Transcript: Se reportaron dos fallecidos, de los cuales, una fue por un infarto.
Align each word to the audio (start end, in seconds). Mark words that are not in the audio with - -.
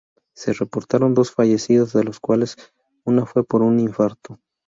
Se 0.33 0.53
reportaron 0.53 1.13
dos 1.13 1.29
fallecidos, 1.31 1.93
de 1.93 2.03
los 2.03 2.19
cuales, 2.19 2.55
una 3.05 3.27
fue 3.27 3.43
por 3.43 3.61
un 3.61 3.79
infarto. 3.79 4.39